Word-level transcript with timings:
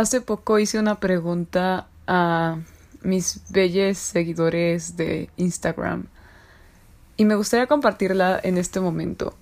Hace 0.00 0.22
poco 0.22 0.58
hice 0.58 0.78
una 0.78 0.98
pregunta 0.98 1.86
a 2.06 2.56
mis 3.02 3.42
bellos 3.50 3.98
seguidores 3.98 4.96
de 4.96 5.28
Instagram 5.36 6.06
y 7.18 7.26
me 7.26 7.34
gustaría 7.34 7.66
compartirla 7.66 8.40
en 8.42 8.56
este 8.56 8.80
momento. 8.80 9.34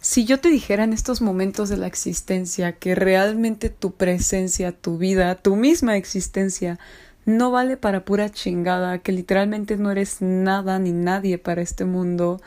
Si 0.00 0.24
yo 0.24 0.40
te 0.40 0.48
dijera 0.48 0.84
en 0.84 0.94
estos 0.94 1.20
momentos 1.20 1.68
de 1.68 1.76
la 1.76 1.86
existencia 1.86 2.72
que 2.72 2.94
realmente 2.94 3.68
tu 3.68 3.92
presencia, 3.92 4.72
tu 4.72 4.96
vida, 4.96 5.34
tu 5.34 5.54
misma 5.54 5.98
existencia 5.98 6.78
no 7.26 7.50
vale 7.50 7.76
para 7.76 8.06
pura 8.06 8.30
chingada, 8.30 9.00
que 9.00 9.12
literalmente 9.12 9.76
no 9.76 9.90
eres 9.90 10.22
nada 10.22 10.78
ni 10.78 10.92
nadie 10.92 11.36
para 11.36 11.60
este 11.60 11.84
mundo, 11.84 12.40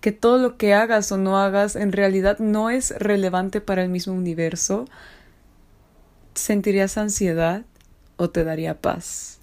que 0.00 0.10
todo 0.10 0.38
lo 0.38 0.56
que 0.56 0.72
hagas 0.72 1.12
o 1.12 1.18
no 1.18 1.38
hagas 1.38 1.76
en 1.76 1.92
realidad 1.92 2.38
no 2.38 2.70
es 2.70 2.98
relevante 2.98 3.60
para 3.60 3.82
el 3.82 3.90
mismo 3.90 4.14
universo, 4.14 4.86
¿sentirías 6.34 6.98
ansiedad 6.98 7.62
o 8.16 8.30
te 8.30 8.44
daría 8.44 8.80
paz? 8.80 9.40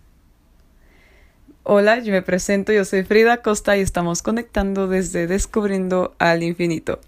Hola, 1.63 1.99
yo 1.99 2.11
me 2.11 2.21
presento, 2.21 2.73
yo 2.73 2.85
soy 2.85 3.03
Frida 3.03 3.41
Costa 3.41 3.77
y 3.77 3.81
estamos 3.81 4.21
conectando 4.21 4.87
desde 4.87 5.27
Descubriendo 5.27 6.15
al 6.17 6.43
Infinito. 6.43 6.99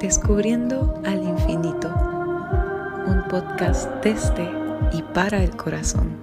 Descubriendo 0.00 1.00
al 1.04 1.22
Infinito, 1.22 1.88
un 3.06 3.24
podcast 3.28 3.90
desde 4.02 4.50
y 4.92 5.02
para 5.14 5.42
el 5.42 5.54
corazón. 5.56 6.16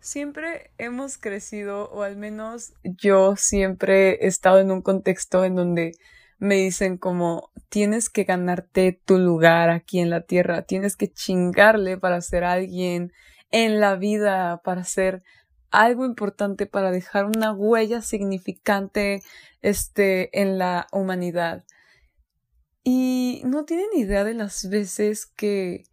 Siempre 0.00 0.72
hemos 0.78 1.16
crecido, 1.16 1.88
o 1.92 2.02
al 2.02 2.16
menos 2.16 2.72
yo 2.82 3.36
siempre 3.36 4.24
he 4.24 4.26
estado 4.26 4.58
en 4.58 4.72
un 4.72 4.82
contexto 4.82 5.44
en 5.44 5.54
donde 5.54 5.92
me 6.42 6.56
dicen 6.56 6.98
como 6.98 7.52
tienes 7.68 8.10
que 8.10 8.24
ganarte 8.24 9.00
tu 9.04 9.16
lugar 9.16 9.70
aquí 9.70 10.00
en 10.00 10.10
la 10.10 10.22
tierra, 10.22 10.62
tienes 10.62 10.96
que 10.96 11.06
chingarle 11.06 11.98
para 11.98 12.20
ser 12.20 12.42
alguien 12.42 13.12
en 13.52 13.78
la 13.78 13.94
vida, 13.94 14.60
para 14.64 14.82
ser 14.82 15.22
algo 15.70 16.04
importante, 16.04 16.66
para 16.66 16.90
dejar 16.90 17.26
una 17.26 17.52
huella 17.52 18.02
significante 18.02 19.22
este 19.60 20.40
en 20.40 20.58
la 20.58 20.88
humanidad. 20.90 21.62
Y 22.82 23.42
no 23.44 23.64
tienen 23.64 23.90
idea 23.94 24.24
de 24.24 24.34
las 24.34 24.68
veces 24.68 25.26
que 25.26 25.84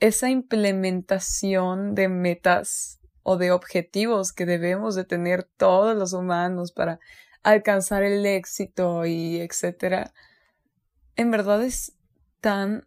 esa 0.00 0.30
implementación 0.30 1.94
de 1.94 2.08
metas 2.08 3.00
o 3.22 3.36
de 3.36 3.50
objetivos 3.50 4.32
que 4.32 4.46
debemos 4.46 4.94
de 4.94 5.04
tener 5.04 5.42
todos 5.42 5.94
los 5.94 6.14
humanos 6.14 6.72
para 6.72 7.00
alcanzar 7.42 8.02
el 8.02 8.24
éxito 8.26 9.06
y 9.06 9.40
etcétera, 9.40 10.12
en 11.16 11.30
verdad 11.30 11.62
es 11.62 11.96
tan 12.40 12.86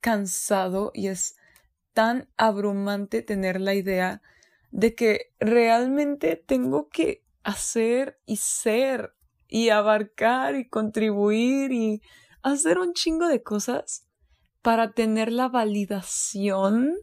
cansado 0.00 0.90
y 0.94 1.08
es 1.08 1.36
tan 1.92 2.28
abrumante 2.36 3.22
tener 3.22 3.60
la 3.60 3.74
idea 3.74 4.22
de 4.70 4.94
que 4.94 5.32
realmente 5.40 6.36
tengo 6.36 6.88
que 6.88 7.24
hacer 7.42 8.20
y 8.26 8.36
ser 8.36 9.14
y 9.48 9.70
abarcar 9.70 10.54
y 10.56 10.68
contribuir 10.68 11.72
y 11.72 12.02
hacer 12.42 12.78
un 12.78 12.92
chingo 12.92 13.26
de 13.26 13.42
cosas 13.42 14.06
para 14.62 14.92
tener 14.92 15.32
la 15.32 15.48
validación 15.48 16.94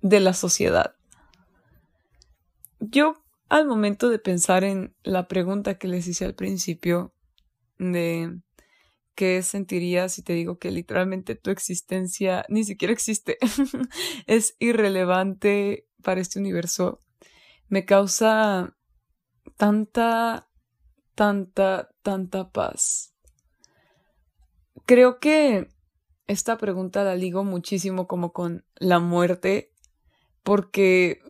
de 0.00 0.20
la 0.20 0.32
sociedad. 0.32 0.96
Yo 2.80 3.22
al 3.50 3.66
momento 3.66 4.08
de 4.08 4.20
pensar 4.20 4.62
en 4.62 4.94
la 5.02 5.26
pregunta 5.26 5.76
que 5.76 5.88
les 5.88 6.06
hice 6.06 6.24
al 6.24 6.34
principio 6.34 7.12
de 7.78 8.40
qué 9.16 9.42
sentirías 9.42 10.14
si 10.14 10.22
te 10.22 10.34
digo 10.34 10.58
que 10.58 10.70
literalmente 10.70 11.34
tu 11.34 11.50
existencia 11.50 12.46
ni 12.48 12.62
siquiera 12.62 12.92
existe, 12.92 13.38
es 14.26 14.56
irrelevante 14.60 15.88
para 16.02 16.20
este 16.20 16.38
universo, 16.38 17.02
me 17.68 17.84
causa 17.84 18.76
tanta, 19.56 20.48
tanta, 21.16 21.90
tanta 22.02 22.52
paz. 22.52 23.14
Creo 24.86 25.18
que 25.18 25.68
esta 26.28 26.56
pregunta 26.56 27.02
la 27.02 27.16
ligo 27.16 27.42
muchísimo 27.42 28.06
como 28.06 28.32
con 28.32 28.64
la 28.76 29.00
muerte, 29.00 29.72
porque 30.44 31.20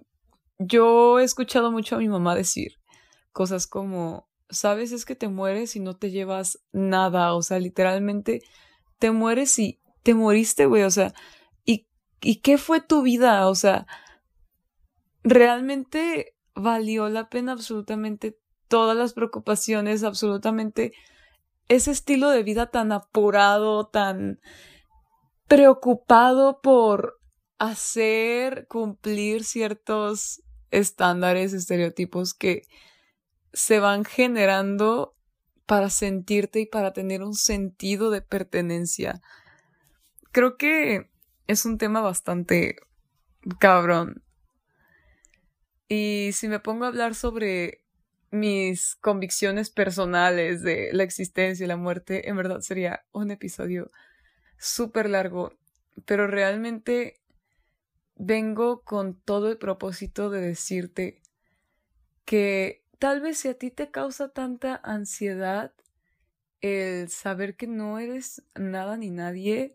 yo 0.63 1.19
he 1.19 1.25
escuchado 1.25 1.73
mucho 1.73 1.97
a 1.97 1.99
mi 1.99 2.09
mamá 2.09 2.35
decir 2.35 2.73
cosas 3.33 3.67
como, 3.67 4.29
sabes, 4.51 4.93
es 4.93 5.07
que 5.07 5.15
te 5.15 5.29
mueres 5.29 5.75
y 5.75 5.81
no 5.81 5.97
te 5.97 6.11
llevas 6.11 6.61
nada, 6.71 7.35
o 7.35 7.43
sea, 7.43 7.59
literalmente 7.59 8.43
te 8.99 9.11
mueres 9.11 9.59
y 9.59 9.81
te 10.03 10.15
moriste, 10.15 10.67
güey, 10.67 10.83
o 10.83 10.91
sea, 10.91 11.15
¿y, 11.65 11.87
¿y 12.21 12.37
qué 12.37 12.59
fue 12.59 12.81
tu 12.83 13.01
vida? 13.03 13.49
O 13.49 13.55
sea, 13.55 13.87
realmente 15.23 16.37
valió 16.55 17.09
la 17.09 17.31
pena 17.31 17.53
absolutamente 17.53 18.39
todas 18.69 18.97
las 18.97 19.15
preocupaciones, 19.15 20.05
absolutamente 20.05 20.93
ese 21.69 21.91
estilo 21.91 22.29
de 22.29 22.43
vida 22.43 22.71
tan 22.71 22.93
apurado, 22.93 23.87
tan 23.87 24.41
preocupado 25.49 26.61
por 26.61 27.19
hacer 27.59 28.67
cumplir 28.69 29.45
ciertos 29.45 30.43
estándares, 30.71 31.53
estereotipos 31.53 32.35
que 32.35 32.63
se 33.53 33.81
van 33.81 34.05
generando 34.05 35.15
para 35.67 35.91
sentirte 35.91 36.61
y 36.61 36.67
para 36.67 36.93
tener 36.93 37.23
un 37.23 37.35
sentido 37.35 38.11
de 38.11 38.23
pertenencia. 38.23 39.21
Creo 40.33 40.57
que 40.57 41.11
es 41.47 41.65
un 41.65 41.79
tema 41.79 42.01
bastante 42.01 42.77
cabrón. 43.59 44.23
Y 45.89 46.31
si 46.33 46.49
me 46.49 46.61
pongo 46.61 46.85
a 46.85 46.89
hablar 46.89 47.15
sobre 47.15 47.85
mis 48.31 48.97
convicciones 48.97 49.71
personales 49.71 50.63
de 50.63 50.91
la 50.93 51.03
existencia 51.03 51.65
y 51.65 51.69
la 51.69 51.77
muerte, 51.77 52.29
en 52.29 52.37
verdad 52.37 52.61
sería 52.61 53.05
un 53.13 53.31
episodio 53.31 53.91
súper 54.59 55.11
largo, 55.11 55.53
pero 56.05 56.27
realmente 56.27 57.20
vengo 58.23 58.83
con 58.83 59.19
todo 59.19 59.49
el 59.51 59.57
propósito 59.57 60.29
de 60.29 60.43
decirte 60.43 61.23
que 62.27 62.85
tal 62.99 63.23
vez 63.23 63.39
si 63.39 63.49
a 63.49 63.55
ti 63.55 63.71
te 63.71 63.91
causa 63.91 64.29
tanta 64.29 64.79
ansiedad 64.85 65.73
el 66.61 67.09
saber 67.09 67.57
que 67.57 67.67
no 67.67 67.99
eres 67.99 68.43
nada 68.55 68.99
ni 68.99 69.09
nadie, 69.09 69.75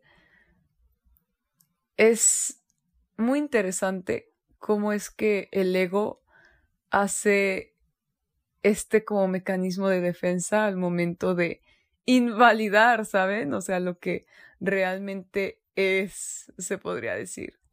es 1.97 2.61
muy 3.17 3.39
interesante 3.39 4.31
cómo 4.59 4.93
es 4.93 5.09
que 5.09 5.49
el 5.51 5.75
ego 5.75 6.23
hace 6.91 7.75
este 8.61 9.03
como 9.03 9.27
mecanismo 9.27 9.89
de 9.89 10.01
defensa 10.01 10.67
al 10.67 10.77
momento 10.77 11.33
de 11.33 11.63
invalidar, 12.05 13.07
¿saben? 13.07 13.55
O 13.55 13.61
sea, 13.61 13.79
lo 13.79 13.97
que 13.97 14.27
realmente 14.59 15.63
es, 15.75 16.53
se 16.59 16.77
podría 16.77 17.15
decir. 17.15 17.64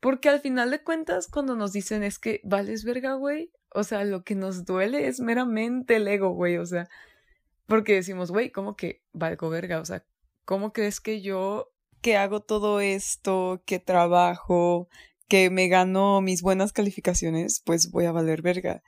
Porque 0.00 0.28
al 0.28 0.40
final 0.40 0.70
de 0.70 0.82
cuentas, 0.82 1.28
cuando 1.28 1.56
nos 1.56 1.72
dicen 1.72 2.02
es 2.02 2.18
que 2.18 2.40
vales 2.44 2.84
verga, 2.84 3.14
güey, 3.14 3.50
o 3.74 3.82
sea, 3.84 4.04
lo 4.04 4.22
que 4.22 4.34
nos 4.34 4.64
duele 4.64 5.08
es 5.08 5.20
meramente 5.20 5.96
el 5.96 6.08
ego, 6.08 6.30
güey, 6.30 6.56
o 6.56 6.66
sea, 6.66 6.88
porque 7.66 7.94
decimos, 7.94 8.30
güey, 8.30 8.50
¿cómo 8.50 8.76
que 8.76 9.02
valgo 9.12 9.50
verga? 9.50 9.80
O 9.80 9.84
sea, 9.84 10.04
¿cómo 10.44 10.72
crees 10.72 11.00
que 11.00 11.20
yo 11.20 11.70
que 12.00 12.16
hago 12.16 12.40
todo 12.40 12.80
esto, 12.80 13.62
que 13.66 13.78
trabajo, 13.78 14.88
que 15.28 15.50
me 15.50 15.68
gano 15.68 16.20
mis 16.20 16.42
buenas 16.42 16.72
calificaciones, 16.72 17.60
pues 17.64 17.90
voy 17.90 18.06
a 18.06 18.12
valer 18.12 18.40
verga? 18.40 18.82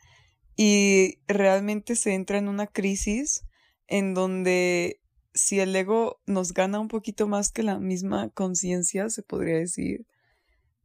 Y 0.57 1.21
realmente 1.27 1.97
se 1.97 2.15
entra 2.15 2.39
en 2.39 2.49
una 2.49 2.67
crisis 2.67 3.45
en 3.87 4.15
donde 4.15 5.01
si 5.35 5.61
el 5.61 5.75
ego 5.75 6.21
nos 6.27 6.53
gana 6.53 6.81
un 6.81 6.89
poquito 6.89 7.29
más 7.29 7.53
que 7.53 7.63
la 7.63 7.79
misma 7.79 8.31
conciencia, 8.31 9.11
se 9.11 9.23
podría 9.23 9.59
decir, 9.59 10.07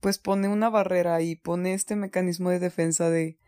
pues 0.06 0.19
pone 0.19 0.48
una 0.48 0.69
barrera 0.69 1.19
y 1.24 1.36
pone 1.36 1.74
este 1.74 1.96
mecanismo 1.96 2.52
de 2.52 2.60
defensa 2.60 3.10
de 3.10 3.40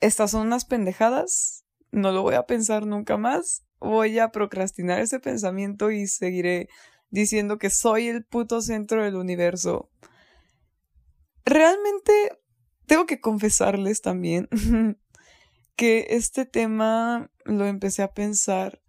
estas 0.00 0.30
son 0.30 0.46
unas 0.46 0.64
pendejadas, 0.64 1.66
no 1.90 2.12
lo 2.12 2.22
voy 2.22 2.36
a 2.36 2.46
pensar 2.46 2.86
nunca 2.86 3.18
más, 3.18 3.62
voy 3.78 4.18
a 4.20 4.30
procrastinar 4.30 5.00
ese 5.00 5.20
pensamiento 5.20 5.90
y 5.90 6.06
seguiré 6.06 6.70
diciendo 7.10 7.58
que 7.58 7.68
soy 7.68 8.08
el 8.08 8.24
puto 8.24 8.62
centro 8.62 9.04
del 9.04 9.16
universo. 9.16 9.90
Realmente 11.44 12.38
tengo 12.86 13.04
que 13.04 13.20
confesarles 13.20 14.00
también 14.00 14.48
que 15.76 16.06
este 16.08 16.46
tema 16.46 17.30
lo 17.44 17.66
empecé 17.66 18.02
a 18.02 18.14
pensar 18.14 18.80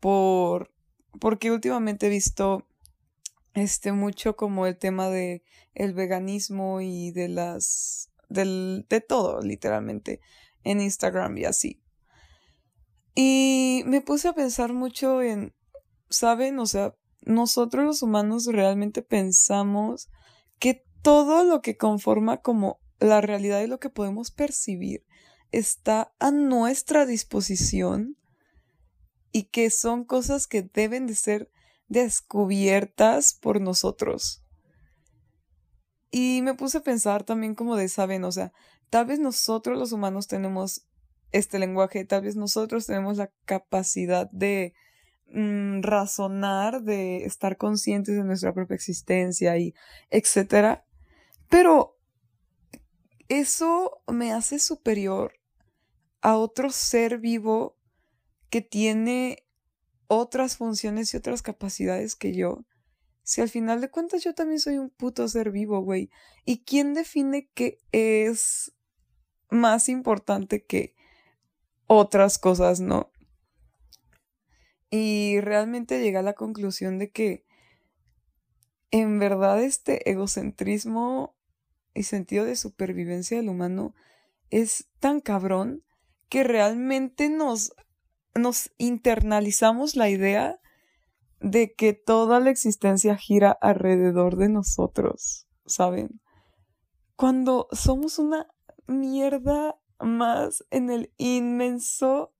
por 0.00 0.74
porque 1.20 1.52
últimamente 1.52 2.08
he 2.08 2.10
visto 2.10 2.66
este 3.54 3.92
mucho 3.92 4.36
como 4.36 4.66
el 4.66 4.76
tema 4.76 5.08
de 5.08 5.42
el 5.74 5.94
veganismo 5.94 6.80
y 6.80 7.10
de 7.10 7.28
las 7.28 8.10
del 8.28 8.86
de 8.88 9.00
todo 9.00 9.40
literalmente 9.40 10.20
en 10.64 10.80
Instagram 10.80 11.36
y 11.38 11.44
así. 11.44 11.82
Y 13.14 13.82
me 13.86 14.00
puse 14.00 14.28
a 14.28 14.34
pensar 14.34 14.72
mucho 14.72 15.20
en 15.22 15.54
saben, 16.08 16.58
o 16.58 16.66
sea, 16.66 16.94
nosotros 17.22 17.84
los 17.84 18.02
humanos 18.02 18.46
realmente 18.46 19.02
pensamos 19.02 20.08
que 20.58 20.84
todo 21.02 21.44
lo 21.44 21.62
que 21.62 21.76
conforma 21.76 22.38
como 22.38 22.80
la 22.98 23.20
realidad 23.20 23.62
y 23.62 23.66
lo 23.66 23.80
que 23.80 23.90
podemos 23.90 24.30
percibir 24.30 25.04
está 25.52 26.12
a 26.18 26.30
nuestra 26.30 27.06
disposición 27.06 28.16
y 29.32 29.44
que 29.44 29.70
son 29.70 30.04
cosas 30.04 30.46
que 30.46 30.62
deben 30.62 31.06
de 31.06 31.14
ser 31.14 31.50
descubiertas 31.90 33.34
por 33.34 33.60
nosotros. 33.60 34.42
Y 36.10 36.40
me 36.42 36.54
puse 36.54 36.78
a 36.78 36.82
pensar 36.82 37.24
también 37.24 37.54
como 37.54 37.76
de, 37.76 37.88
saben, 37.88 38.24
o 38.24 38.32
sea, 38.32 38.52
tal 38.88 39.06
vez 39.06 39.18
nosotros 39.18 39.78
los 39.78 39.92
humanos 39.92 40.26
tenemos 40.26 40.86
este 41.32 41.58
lenguaje, 41.58 42.04
tal 42.04 42.22
vez 42.22 42.36
nosotros 42.36 42.86
tenemos 42.86 43.18
la 43.18 43.30
capacidad 43.44 44.30
de 44.30 44.72
mm, 45.28 45.82
razonar, 45.82 46.82
de 46.82 47.24
estar 47.24 47.56
conscientes 47.56 48.16
de 48.16 48.24
nuestra 48.24 48.54
propia 48.54 48.76
existencia 48.76 49.58
y 49.58 49.74
etcétera. 50.10 50.84
Pero 51.48 51.98
eso 53.28 54.02
me 54.06 54.32
hace 54.32 54.60
superior 54.60 55.34
a 56.20 56.36
otro 56.36 56.70
ser 56.70 57.18
vivo 57.18 57.76
que 58.48 58.60
tiene 58.60 59.44
otras 60.12 60.56
funciones 60.56 61.14
y 61.14 61.16
otras 61.16 61.40
capacidades 61.40 62.16
que 62.16 62.34
yo. 62.34 62.64
Si 63.22 63.40
al 63.40 63.48
final 63.48 63.80
de 63.80 63.90
cuentas 63.90 64.24
yo 64.24 64.34
también 64.34 64.58
soy 64.58 64.76
un 64.76 64.90
puto 64.90 65.28
ser 65.28 65.52
vivo, 65.52 65.82
güey. 65.82 66.10
¿Y 66.44 66.64
quién 66.64 66.94
define 66.94 67.48
que 67.54 67.78
es 67.92 68.72
más 69.50 69.88
importante 69.88 70.64
que 70.64 70.96
otras 71.86 72.38
cosas, 72.38 72.80
no? 72.80 73.12
Y 74.90 75.38
realmente 75.42 76.02
llegué 76.02 76.18
a 76.18 76.22
la 76.22 76.32
conclusión 76.32 76.98
de 76.98 77.12
que 77.12 77.44
en 78.90 79.20
verdad 79.20 79.62
este 79.62 80.10
egocentrismo 80.10 81.36
y 81.94 82.02
sentido 82.02 82.44
de 82.44 82.56
supervivencia 82.56 83.36
del 83.36 83.48
humano 83.48 83.94
es 84.50 84.88
tan 84.98 85.20
cabrón 85.20 85.84
que 86.28 86.42
realmente 86.42 87.28
nos, 87.28 87.74
nos 88.34 88.70
internalizamos 88.78 89.96
la 89.96 90.08
idea 90.08 90.60
de 91.40 91.74
que 91.74 91.92
toda 91.92 92.40
la 92.40 92.50
existencia 92.50 93.16
gira 93.16 93.50
alrededor 93.50 94.36
de 94.36 94.48
nosotros, 94.48 95.48
¿saben? 95.66 96.20
Cuando 97.16 97.68
somos 97.72 98.18
una 98.18 98.46
mierda 98.86 99.78
más 99.98 100.64
en 100.70 100.90
el 100.90 101.12
inmenso 101.16 102.34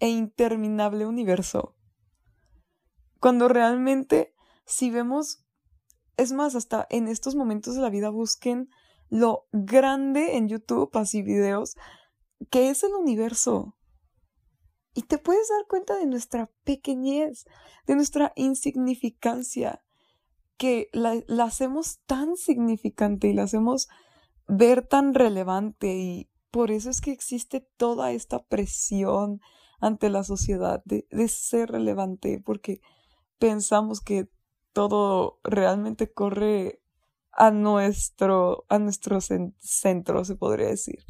e 0.00 0.08
interminable 0.08 1.06
universo. 1.06 1.76
Cuando 3.20 3.48
realmente, 3.48 4.34
si 4.64 4.90
vemos, 4.90 5.44
es 6.16 6.32
más, 6.32 6.54
hasta 6.56 6.86
en 6.90 7.08
estos 7.08 7.34
momentos 7.36 7.74
de 7.74 7.82
la 7.82 7.90
vida 7.90 8.10
busquen 8.10 8.68
lo 9.08 9.46
grande 9.52 10.36
en 10.36 10.48
YouTube, 10.48 10.90
así 10.94 11.22
videos, 11.22 11.76
que 12.50 12.70
es 12.70 12.82
el 12.82 12.94
universo. 12.94 13.76
Y 14.94 15.02
te 15.02 15.18
puedes 15.18 15.48
dar 15.48 15.66
cuenta 15.68 15.96
de 15.96 16.06
nuestra 16.06 16.50
pequeñez, 16.64 17.46
de 17.86 17.96
nuestra 17.96 18.32
insignificancia, 18.36 19.82
que 20.56 20.88
la, 20.92 21.22
la, 21.26 21.44
hacemos 21.44 22.00
tan 22.06 22.36
significante 22.36 23.28
y 23.28 23.32
la 23.32 23.44
hacemos 23.44 23.88
ver 24.46 24.86
tan 24.86 25.14
relevante 25.14 25.94
y 25.94 26.30
por 26.50 26.70
eso 26.70 26.90
es 26.90 27.00
que 27.00 27.12
existe 27.12 27.66
toda 27.76 28.12
esta 28.12 28.44
presión 28.44 29.40
ante 29.80 30.10
la 30.10 30.22
sociedad 30.22 30.82
de, 30.84 31.06
de 31.10 31.28
ser 31.28 31.70
relevante, 31.70 32.40
porque 32.44 32.80
pensamos 33.38 34.00
que 34.00 34.28
todo 34.72 35.40
realmente 35.42 36.12
corre 36.12 36.80
a 37.32 37.50
nuestro, 37.50 38.64
a 38.68 38.78
nuestro 38.78 39.18
centro, 39.20 40.24
se 40.24 40.36
podría 40.36 40.68
decir. 40.68 41.04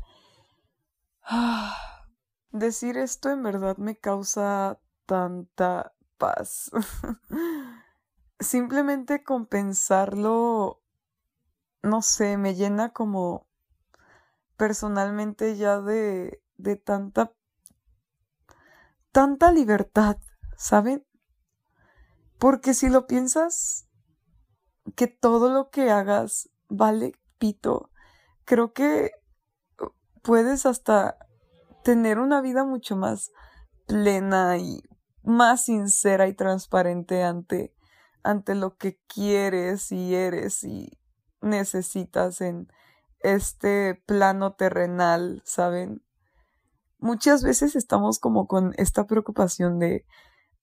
Decir 2.52 2.96
esto 2.98 3.30
en 3.30 3.42
verdad 3.42 3.76
me 3.78 3.96
causa 3.96 4.78
tanta 5.06 5.94
paz. 6.18 6.70
Simplemente 8.40 9.24
compensarlo, 9.24 10.82
no 11.82 12.02
sé, 12.02 12.36
me 12.36 12.54
llena 12.54 12.92
como 12.92 13.48
personalmente 14.56 15.56
ya 15.56 15.80
de, 15.80 16.42
de 16.56 16.76
tanta, 16.76 17.32
tanta 19.10 19.50
libertad, 19.50 20.18
¿saben? 20.56 21.06
Porque 22.38 22.74
si 22.74 22.88
lo 22.88 23.06
piensas, 23.06 23.88
que 24.96 25.06
todo 25.06 25.50
lo 25.52 25.70
que 25.70 25.90
hagas 25.90 26.50
vale 26.68 27.12
pito, 27.38 27.90
creo 28.44 28.72
que 28.72 29.12
puedes 30.22 30.66
hasta 30.66 31.18
tener 31.82 32.18
una 32.18 32.40
vida 32.40 32.64
mucho 32.64 32.96
más 32.96 33.32
plena 33.86 34.58
y 34.58 34.82
más 35.22 35.64
sincera 35.66 36.28
y 36.28 36.34
transparente 36.34 37.22
ante, 37.22 37.74
ante 38.22 38.54
lo 38.54 38.76
que 38.76 38.98
quieres 39.06 39.92
y 39.92 40.14
eres 40.14 40.64
y 40.64 40.98
necesitas 41.40 42.40
en 42.40 42.68
este 43.20 44.02
plano 44.06 44.54
terrenal, 44.54 45.42
¿saben? 45.44 46.02
Muchas 46.98 47.42
veces 47.42 47.76
estamos 47.76 48.18
como 48.18 48.46
con 48.46 48.74
esta 48.76 49.06
preocupación 49.06 49.78
de, 49.78 50.04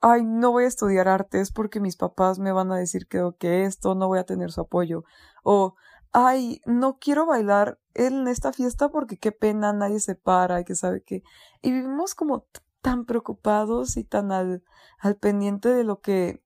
ay, 0.02 0.24
no 0.24 0.52
voy 0.52 0.66
a 0.66 0.68
estudiar 0.68 1.08
artes 1.08 1.52
porque 1.52 1.80
mis 1.80 1.98
papás 1.98 2.40
me 2.40 2.52
van 2.52 2.72
a 2.72 2.78
decir 2.78 3.08
que, 3.08 3.30
que 3.40 3.66
esto 3.66 3.96
no 3.96 4.08
voy 4.08 4.20
a 4.20 4.26
tener 4.26 4.52
su 4.52 4.62
apoyo. 4.62 5.04
O, 5.44 5.76
ay, 6.12 6.62
no 6.66 6.98
quiero 7.00 7.26
bailar 7.26 7.80
en 7.94 8.28
esta 8.28 8.54
fiesta 8.54 8.90
porque 8.90 9.18
qué 9.18 9.32
pena, 9.32 9.74
nadie 9.74 10.00
se 10.00 10.16
para 10.16 10.62
y 10.62 10.66
que 10.66 10.76
sabe 10.76 11.04
que. 11.04 11.24
Y 11.62 11.72
vivimos 11.72 12.16
como 12.16 12.48
tan 12.82 13.06
preocupados 13.06 13.98
y 13.98 14.04
tan 14.04 14.32
al, 14.32 14.64
al 15.00 15.18
pendiente 15.18 15.70
de 15.70 15.84
lo 15.84 16.00
que 16.00 16.44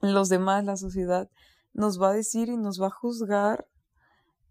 los 0.00 0.28
demás, 0.28 0.64
la 0.64 0.76
sociedad, 0.76 1.30
nos 1.72 2.00
va 2.00 2.10
a 2.10 2.14
decir 2.14 2.48
y 2.48 2.56
nos 2.56 2.80
va 2.80 2.86
a 2.88 2.90
juzgar, 2.90 3.68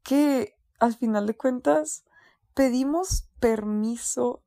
que 0.04 0.56
al 0.80 0.96
final 0.96 1.26
de 1.26 1.36
cuentas 1.36 2.06
pedimos 2.54 3.30
permiso 3.40 4.44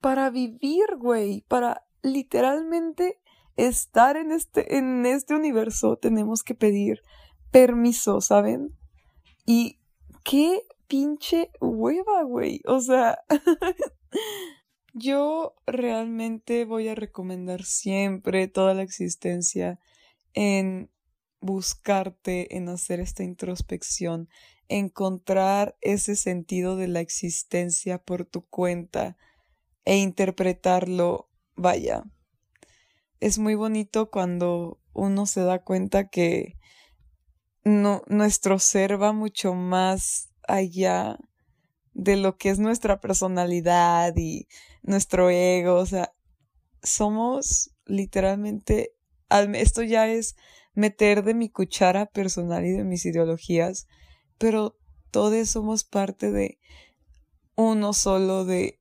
para 0.00 0.30
vivir, 0.30 0.96
güey, 0.98 1.42
para 1.48 1.86
literalmente 2.02 3.20
estar 3.56 4.16
en 4.16 4.32
este, 4.32 4.76
en 4.76 5.06
este 5.06 5.34
universo 5.34 5.96
tenemos 5.96 6.42
que 6.42 6.54
pedir 6.54 7.02
permiso, 7.50 8.20
¿saben? 8.20 8.76
Y 9.46 9.80
qué 10.24 10.62
pinche 10.86 11.50
hueva, 11.60 12.22
güey. 12.22 12.60
O 12.66 12.80
sea, 12.80 13.18
yo 14.92 15.54
realmente 15.66 16.64
voy 16.64 16.88
a 16.88 16.94
recomendar 16.94 17.64
siempre 17.64 18.48
toda 18.48 18.74
la 18.74 18.82
existencia 18.82 19.78
en 20.32 20.90
buscarte, 21.40 22.56
en 22.56 22.68
hacer 22.68 23.00
esta 23.00 23.22
introspección, 23.22 24.28
encontrar 24.68 25.76
ese 25.82 26.16
sentido 26.16 26.76
de 26.76 26.88
la 26.88 27.00
existencia 27.00 27.98
por 27.98 28.24
tu 28.24 28.46
cuenta 28.46 29.16
e 29.84 29.98
interpretarlo, 29.98 31.28
vaya. 31.54 32.04
Es 33.20 33.38
muy 33.38 33.54
bonito 33.54 34.10
cuando 34.10 34.80
uno 34.94 35.26
se 35.26 35.42
da 35.42 35.58
cuenta 35.62 36.08
que 36.08 36.56
no, 37.64 38.02
nuestro 38.08 38.58
ser 38.58 39.00
va 39.00 39.12
mucho 39.12 39.54
más 39.54 40.30
allá 40.46 41.18
de 41.94 42.16
lo 42.16 42.36
que 42.36 42.50
es 42.50 42.58
nuestra 42.58 43.00
personalidad 43.00 44.14
y 44.16 44.46
nuestro 44.82 45.30
ego. 45.30 45.76
O 45.76 45.86
sea, 45.86 46.14
somos 46.82 47.70
literalmente, 47.86 48.94
esto 49.54 49.82
ya 49.82 50.08
es 50.08 50.36
meter 50.74 51.24
de 51.24 51.34
mi 51.34 51.48
cuchara 51.48 52.06
personal 52.06 52.66
y 52.66 52.72
de 52.72 52.84
mis 52.84 53.06
ideologías, 53.06 53.86
pero 54.38 54.76
todos 55.10 55.48
somos 55.48 55.84
parte 55.84 56.30
de 56.30 56.58
uno 57.56 57.94
solo, 57.94 58.44
de 58.44 58.80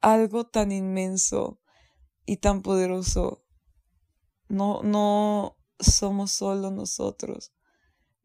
algo 0.00 0.46
tan 0.46 0.72
inmenso 0.72 1.60
y 2.26 2.38
tan 2.38 2.62
poderoso. 2.62 3.44
No, 4.48 4.82
no 4.82 5.56
somos 5.78 6.32
solo 6.32 6.70
nosotros 6.70 7.52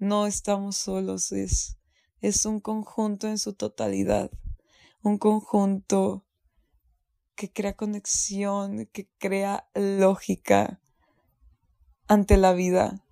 no 0.04 0.28
estamos 0.28 0.76
solos, 0.76 1.32
es, 1.32 1.78
es 2.22 2.46
un 2.46 2.60
conjunto 2.60 3.28
en 3.28 3.38
su 3.38 3.54
totalidad, 3.54 4.30
un 5.02 5.18
conjunto 5.18 6.26
que 7.36 7.52
crea 7.52 7.74
conexión, 7.74 8.86
que 8.92 9.10
crea 9.18 9.68
lógica 9.74 10.80
ante 12.08 12.38
la 12.38 12.54
vida. 12.54 13.04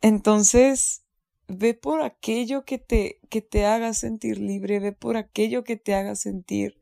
Entonces, 0.00 1.04
ve 1.46 1.74
por 1.74 2.02
aquello 2.02 2.64
que 2.64 2.78
te, 2.78 3.20
que 3.28 3.42
te 3.42 3.66
haga 3.66 3.92
sentir 3.92 4.38
libre, 4.38 4.80
ve 4.80 4.92
por 4.92 5.16
aquello 5.16 5.62
que 5.62 5.76
te 5.76 5.94
haga 5.94 6.14
sentir 6.14 6.80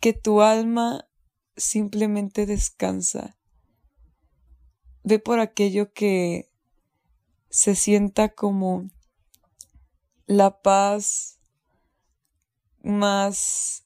que 0.00 0.12
tu 0.12 0.42
alma 0.42 1.08
simplemente 1.56 2.44
descansa 2.44 3.38
ve 5.04 5.18
por 5.18 5.40
aquello 5.40 5.92
que 5.92 6.50
se 7.50 7.74
sienta 7.74 8.30
como 8.30 8.88
la 10.26 10.62
paz 10.62 11.38
más 12.82 13.84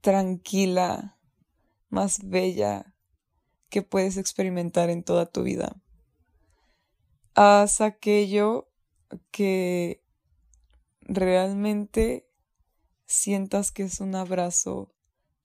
tranquila, 0.00 1.18
más 1.88 2.20
bella 2.28 2.94
que 3.70 3.82
puedes 3.82 4.16
experimentar 4.16 4.90
en 4.90 5.02
toda 5.02 5.26
tu 5.26 5.42
vida. 5.42 5.80
Haz 7.34 7.80
aquello 7.80 8.68
que 9.30 10.02
realmente 11.00 12.28
sientas 13.06 13.70
que 13.72 13.84
es 13.84 14.00
un 14.00 14.14
abrazo 14.14 14.94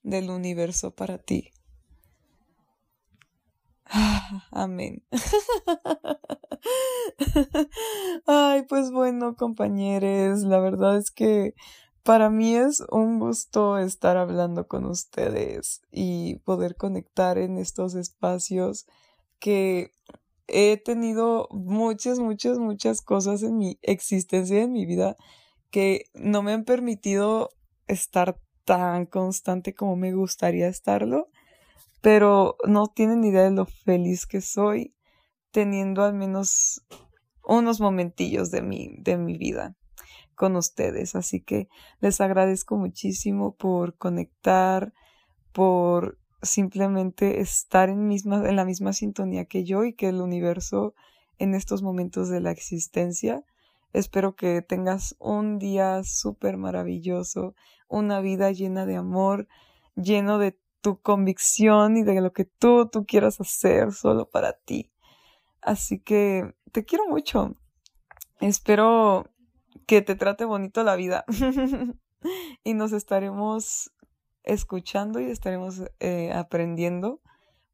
del 0.01 0.29
universo 0.29 0.91
para 0.95 1.17
ti. 1.17 1.52
amén. 4.51 5.03
Ay, 8.27 8.63
pues 8.67 8.91
bueno, 8.91 9.35
compañeros, 9.35 10.41
la 10.43 10.59
verdad 10.59 10.97
es 10.97 11.11
que 11.11 11.53
para 12.03 12.29
mí 12.29 12.55
es 12.55 12.81
un 12.91 13.19
gusto 13.19 13.77
estar 13.77 14.17
hablando 14.17 14.67
con 14.67 14.85
ustedes 14.85 15.81
y 15.91 16.37
poder 16.39 16.75
conectar 16.75 17.37
en 17.37 17.57
estos 17.57 17.95
espacios 17.95 18.85
que 19.39 19.91
he 20.47 20.77
tenido 20.77 21.47
muchas, 21.51 22.19
muchas, 22.19 22.59
muchas 22.59 23.01
cosas 23.01 23.43
en 23.43 23.57
mi 23.57 23.77
existencia, 23.81 24.61
en 24.61 24.71
mi 24.73 24.85
vida, 24.85 25.15
que 25.71 26.05
no 26.13 26.43
me 26.43 26.53
han 26.53 26.63
permitido 26.65 27.49
estar 27.87 28.37
tan 28.65 29.05
constante 29.07 29.73
como 29.75 29.95
me 29.97 30.13
gustaría 30.13 30.67
estarlo, 30.69 31.29
pero 32.03 32.57
no 32.67 32.87
tienen 32.87 33.23
idea 33.23 33.43
de 33.43 33.51
lo 33.51 33.65
feliz 33.65 34.27
que 34.27 34.41
soy 34.41 34.93
teniendo 35.51 36.03
al 36.03 36.13
menos 36.13 36.85
unos 37.45 37.79
momentillos 37.79 38.51
de 38.51 38.61
mi, 38.61 38.97
de 38.97 39.17
mi 39.17 39.37
vida 39.37 39.77
con 40.35 40.57
ustedes. 40.57 41.15
Así 41.15 41.39
que 41.39 41.69
les 42.01 42.19
agradezco 42.19 42.75
muchísimo 42.75 43.55
por 43.55 43.95
conectar, 43.95 44.91
por 45.53 46.19
simplemente 46.41 47.39
estar 47.39 47.87
en, 47.87 48.05
misma, 48.05 48.49
en 48.49 48.57
la 48.57 48.65
misma 48.65 48.91
sintonía 48.91 49.45
que 49.45 49.63
yo 49.63 49.85
y 49.85 49.93
que 49.93 50.09
el 50.09 50.19
universo 50.19 50.95
en 51.37 51.55
estos 51.55 51.83
momentos 51.83 52.27
de 52.27 52.41
la 52.41 52.51
existencia. 52.51 53.45
Espero 53.93 54.35
que 54.35 54.61
tengas 54.61 55.15
un 55.19 55.57
día 55.57 56.03
súper 56.03 56.57
maravilloso, 56.57 57.55
una 57.87 58.19
vida 58.19 58.51
llena 58.51 58.85
de 58.85 58.97
amor, 58.97 59.47
lleno 59.95 60.37
de 60.37 60.57
tu 60.83 61.01
convicción 61.01 61.95
y 61.95 62.03
de 62.03 62.19
lo 62.19 62.33
que 62.33 62.43
tú, 62.43 62.89
tú 62.89 63.05
quieras 63.05 63.39
hacer 63.39 63.93
solo 63.93 64.29
para 64.29 64.53
ti. 64.53 64.91
Así 65.61 65.99
que 65.99 66.53
te 66.73 66.83
quiero 66.83 67.07
mucho. 67.07 67.55
Espero 68.41 69.31
que 69.87 70.01
te 70.01 70.15
trate 70.15 70.43
bonito 70.43 70.83
la 70.83 70.97
vida. 70.97 71.23
y 72.63 72.73
nos 72.73 72.91
estaremos 72.91 73.91
escuchando 74.43 75.21
y 75.21 75.31
estaremos 75.31 75.81
eh, 76.01 76.33
aprendiendo 76.33 77.21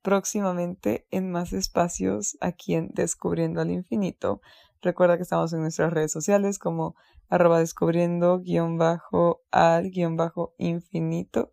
próximamente 0.04 1.08
en 1.10 1.32
más 1.32 1.52
espacios 1.52 2.38
aquí 2.42 2.76
en 2.76 2.90
Descubriendo 2.94 3.60
al 3.60 3.72
Infinito. 3.72 4.40
Recuerda 4.84 5.18
que 5.18 5.24
estamos 5.24 5.52
en 5.52 5.62
nuestras 5.62 5.92
redes 5.92 6.12
sociales 6.12 6.60
como 6.60 6.96
arroba 7.28 7.58
descubriendo 7.58 8.40
guion 8.40 8.78
bajo 8.78 9.42
al 9.50 9.90
guion 9.90 10.16
bajo 10.16 10.54
infinito. 10.60 11.52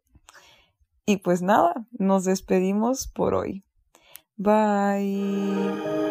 Y 1.06 1.18
pues 1.18 1.40
nada, 1.40 1.86
nos 1.92 2.24
despedimos 2.24 3.06
por 3.06 3.34
hoy. 3.34 3.62
Bye. 4.36 6.05